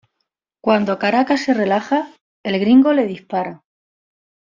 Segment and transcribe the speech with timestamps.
[0.63, 2.07] Cuando Caracas se relaja,
[2.43, 3.61] el Gringo le dispara.